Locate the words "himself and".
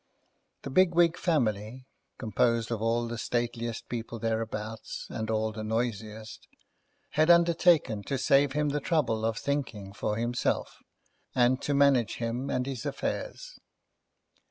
10.17-11.61